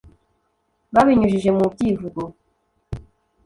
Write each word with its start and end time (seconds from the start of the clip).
Babinyujije 0.93 1.49
mu 1.57 1.65
byivugo 1.73 2.21